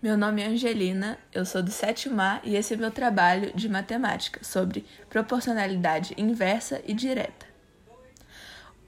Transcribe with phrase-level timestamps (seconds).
[0.00, 3.68] Meu nome é Angelina, eu sou do sétimo A e esse é meu trabalho de
[3.68, 7.46] matemática sobre proporcionalidade inversa e direta.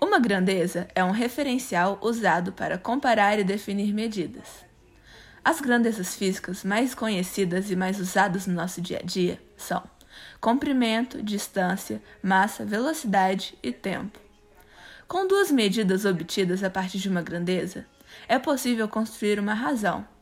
[0.00, 4.64] Uma grandeza é um referencial usado para comparar e definir medidas.
[5.44, 9.82] As grandezas físicas mais conhecidas e mais usadas no nosso dia a dia são
[10.40, 14.18] comprimento, distância, massa, velocidade e tempo.
[15.06, 17.84] Com duas medidas obtidas a partir de uma grandeza,
[18.26, 20.13] é possível construir uma razão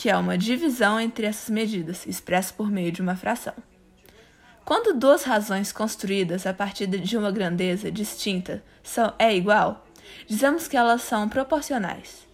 [0.00, 3.52] que é uma divisão entre essas medidas, expressa por meio de uma fração.
[4.64, 9.86] Quando duas razões construídas a partir de uma grandeza distinta são, é igual,
[10.26, 12.26] dizemos que elas são proporcionais.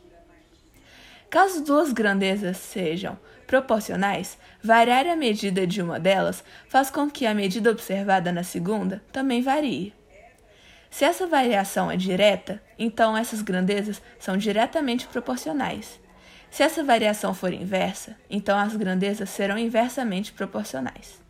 [1.29, 3.19] Caso duas grandezas sejam
[3.49, 9.03] proporcionais, variar a medida de uma delas faz com que a medida observada na segunda
[9.11, 9.93] também varie.
[10.89, 16.06] Se essa variação é direta, então essas grandezas são diretamente proporcionais.
[16.57, 21.21] Se essa variação for inversa, então as grandezas serão inversamente proporcionais.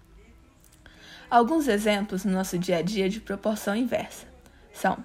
[1.29, 4.25] Alguns exemplos no nosso dia a dia de proporção inversa
[4.73, 4.97] são: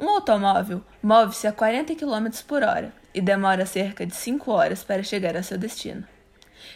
[0.00, 5.02] um automóvel move-se a 40 km por hora e demora cerca de 5 horas para
[5.02, 6.06] chegar ao seu destino.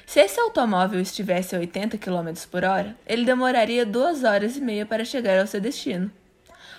[0.05, 4.85] Se esse automóvel estivesse a 80 km por hora, ele demoraria 2 horas e meia
[4.85, 6.11] para chegar ao seu destino.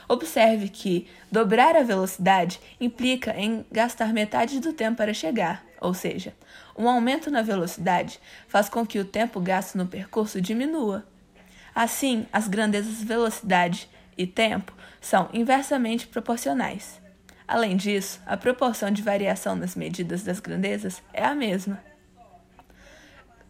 [0.09, 6.33] Observe que dobrar a velocidade implica em gastar metade do tempo para chegar, ou seja,
[6.77, 11.05] um aumento na velocidade faz com que o tempo gasto no percurso diminua.
[11.73, 16.99] Assim, as grandezas velocidade e tempo são inversamente proporcionais.
[17.47, 21.79] Além disso, a proporção de variação nas medidas das grandezas é a mesma.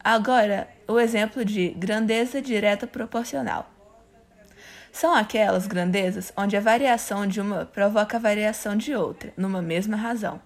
[0.04, 3.72] Agora, o exemplo de grandeza direta proporcional.
[4.92, 9.98] São aquelas grandezas onde a variação de uma provoca a variação de outra, numa mesma
[9.98, 10.42] razão.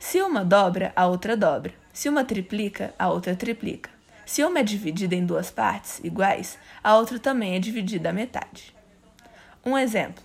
[0.00, 1.74] Se uma dobra, a outra dobra.
[1.92, 3.90] Se uma triplica, a outra triplica.
[4.24, 8.74] Se uma é dividida em duas partes iguais, a outra também é dividida à metade.
[9.64, 10.24] Um exemplo.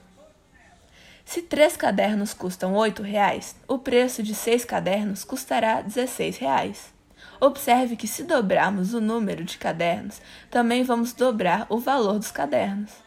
[1.26, 6.94] Se três cadernos custam R$ reais, o preço de seis cadernos custará 16 reais.
[7.42, 13.05] Observe que se dobrarmos o número de cadernos, também vamos dobrar o valor dos cadernos.